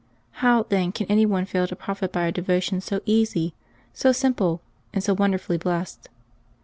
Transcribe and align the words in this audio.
How, 0.41 0.63
then, 0.63 0.91
can 0.91 1.05
any 1.09 1.27
one 1.27 1.45
fail 1.45 1.67
to 1.67 1.75
profit 1.75 2.11
by 2.11 2.25
a 2.25 2.31
devotion 2.31 2.81
so 2.81 3.01
easy, 3.05 3.53
so 3.93 4.11
simple, 4.11 4.59
and 4.95 5.03
so 5.03 5.13
wonderfully 5.13 5.57
blessed 5.59 6.09